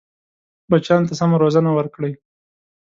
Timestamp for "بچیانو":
0.69-1.07